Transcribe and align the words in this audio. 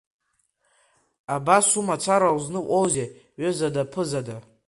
Абас 1.35 1.67
умацара 1.81 2.29
узныҟәозеи 2.37 3.09
ҩызада-ԥызада? 3.39 4.35